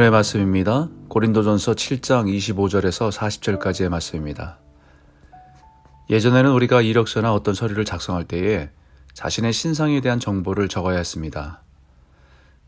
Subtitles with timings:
[0.00, 0.88] 오늘의 말씀입니다.
[1.08, 4.58] 고린도전서 7장 25절에서 40절까지의 말씀입니다.
[6.08, 8.70] 예전에는 우리가 이력서나 어떤 서류를 작성할 때에
[9.12, 11.60] 자신의 신상에 대한 정보를 적어야 했습니다.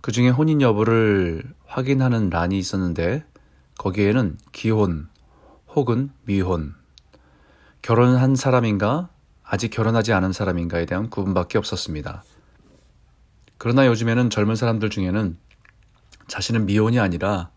[0.02, 3.24] 그 중에 혼인 여부를 확인하는 란이 있었는데
[3.78, 5.08] 거기에는 기혼
[5.74, 6.74] 혹은 미혼,
[7.80, 9.08] 결혼한 사람인가
[9.42, 12.24] 아직 결혼하지 않은 사람인가에 대한 구분밖에 없었습니다.
[13.56, 15.38] 그러나 요즘에는 젊은 사람들 중에는
[16.28, 17.50] 자신은 미혼이 아니라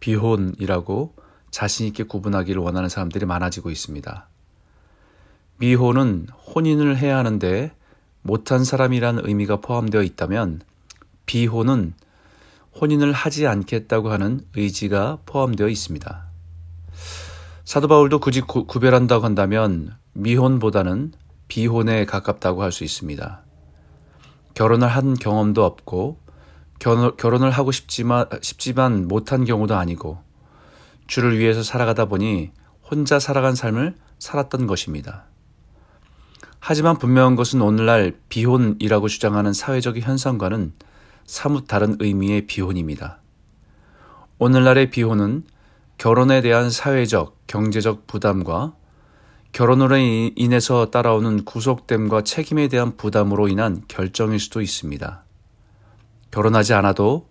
[0.00, 1.14] 비혼이라고
[1.50, 4.28] 자신있게 구분하기를 원하는 사람들이 많아지고 있습니다.
[5.58, 7.72] 미혼은 혼인을 해야 하는데
[8.22, 10.62] 못한 사람이란 의미가 포함되어 있다면
[11.26, 11.94] 비혼은
[12.80, 16.26] 혼인을 하지 않겠다고 하는 의지가 포함되어 있습니다.
[17.64, 21.12] 사도 바울도 굳이 구, 구별한다고 한다면 미혼보다는
[21.48, 23.42] 비혼에 가깝다고 할 수 있습니다.
[24.54, 26.18] 결혼을 한 경험도 없고
[26.84, 30.18] 결혼, 을 하고 싶지만, 싶지만 못한 경우도 아니고
[31.06, 32.50] 주를 위해서 살아가다 보니
[32.90, 35.24] 혼자 살아간 삶을 살았던 것입니다.
[36.60, 40.74] 하지만 분명한 것은 오늘날 비혼이라고 주장하는 사회적 현상과는
[41.24, 43.18] 사뭇 다른 의미의 비혼입니다.
[44.38, 45.44] 오늘날의 비혼은
[45.96, 48.74] 결혼에 대한 사회적, 경제적 부담과
[49.52, 55.24] 결혼으로 인해서 따라오는 구속됨과 책임에 대한 부담으로 인한 결정일 수도 있습니다.
[56.34, 57.28] 결혼하지 않아도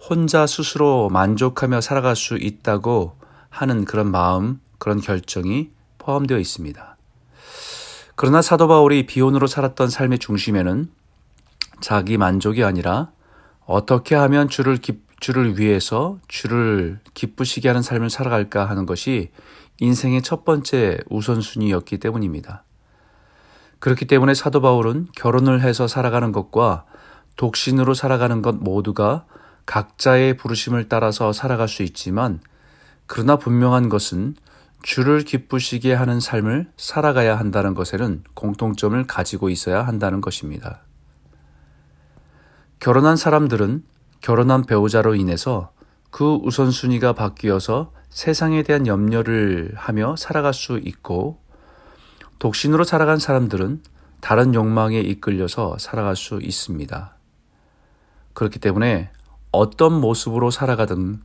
[0.00, 3.18] 혼자 스스로 만족하며 살아갈 수 있다고
[3.50, 5.68] 하는 그런 마음, 그런 결정이
[5.98, 6.96] 포함되어 있습니다.
[8.14, 10.90] 그러나 사도 바울이 비혼으로 살았던 삶의 중심에는
[11.82, 13.10] 자기 만족이 아니라
[13.66, 19.32] 어떻게 하면 주를 기, 주를 위해서 주를 기쁘시게 하는 삶을 살아갈까 하는 것이
[19.80, 22.64] 인생의 첫 번째 우선순위였기 때문입니다.
[23.80, 26.86] 그렇기 때문에 사도 바울은 결혼을 해서 살아가는 것과
[27.36, 29.24] 독신으로 살아가는 것 모두가
[29.66, 32.40] 각자의 부르심을 따라서 살아갈 수 있지만
[33.06, 34.36] 그러나 분명한 것은
[34.82, 40.80] 주를 기쁘시게 하는 삶을 살아가야 한다는 것에는 공통점을 가지고 있어야 한다는 것입니다.
[42.78, 43.82] 결혼한 사람들은
[44.20, 45.72] 결혼한 배우자로 인해서
[46.10, 51.40] 그 우선순위가 바뀌어서 세상에 대한 염려를 하며 살아갈 수 있고
[52.38, 53.82] 독신으로 살아간 사람들은
[54.20, 57.15] 다른 욕망에 이끌려서 살아갈 수 있습니다.
[58.36, 59.08] 그렇기 때문에
[59.50, 61.22] 어떤 모습으로 살아가든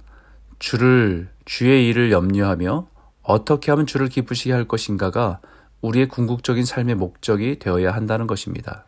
[0.59, 2.87] 주를 주의 일을 염려하며
[3.23, 5.41] 어떻게 하면 주를 기쁘시게 할 것인가가
[5.81, 8.85] 우리의 궁극적인 삶의 목적이 되어야 한다는 것입니다.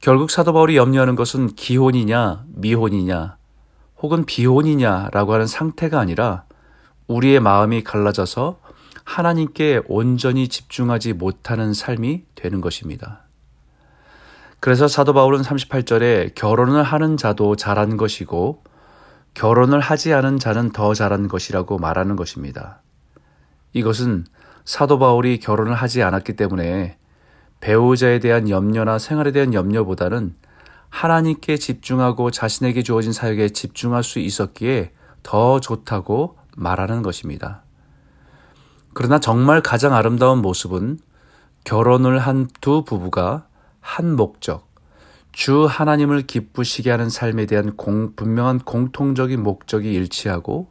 [0.00, 3.36] 결국 사도 바울이 염려하는 것은 기혼이냐 미혼이냐
[3.98, 6.44] 혹은 비혼이냐라고 하는 상태가 아니라
[7.06, 8.58] 우리의 마음이 갈라져서
[9.04, 13.22] 하나님께 온전히 집중하지 못하는 삶이 되는 것입니다.
[14.62, 18.62] 그래서 사도 바울은 38절에 결혼을 하는 자도 잘한 것이고
[19.34, 22.80] 결혼을 하지 않은 자는 더 잘한 것이라고 말하는 것입니다.
[23.72, 24.24] 이것은
[24.64, 26.96] 사도 바울이 결혼을 하지 않았기 때문에
[27.58, 30.36] 배우자에 대한 염려나 생활에 대한 염려보다는
[30.90, 34.92] 하나님께 집중하고 자신에게 주어진 사역에 집중할 수 있었기에
[35.24, 37.64] 더 좋다고 말하는 것입니다.
[38.94, 41.00] 그러나 정말 가장 아름다운 모습은
[41.64, 43.48] 결혼을 한 두 부부가
[43.82, 44.72] 한 목적,
[45.32, 50.68] 주 하나님을 기쁘시게 하는 삶에 대한 공, 분명한 공통적인 목적이 일치하고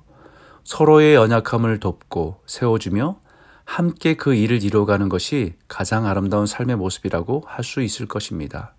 [0.64, 3.20] 서로의 연약함을 돕고 세워주며
[3.66, 8.74] 함께 그 일을 이루어가는 것이 가장 아름다운 삶의 모습이라고 할 수 있을 것입니다.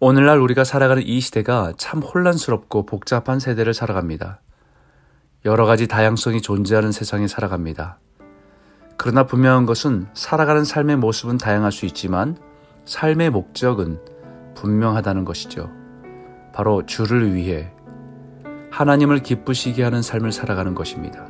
[0.00, 4.40] 오늘날 우리가 살아가는 이 시대가 참 혼란스럽고 복잡한 세대를 살아갑니다.
[5.44, 7.98] 여러 가지 다양성이 존재하는 세상에 살아갑니다.
[8.96, 12.36] 그러나 분명한 것은 살아가는 삶의 모습은 다양할 수 있지만
[12.84, 13.98] 삶의 목적은
[14.54, 15.70] 분명하다는 것이죠.
[16.52, 17.70] 바로 주를 위해
[18.70, 21.26] 하나님을 기쁘시게 하는 삶을 살아가는 것입니다.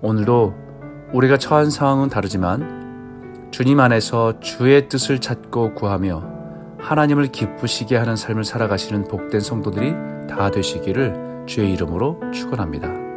[0.00, 0.54] 오늘도
[1.12, 6.22] 우리가 처한 상황은 다르지만 주님 안에서 주의 뜻을 찾고 구하며
[6.78, 9.92] 하나님을 기쁘시게 하는 삶을 살아가시는 복된 성도들이
[10.28, 13.09] 다 되시기를 주의 이름으로 축원합니다.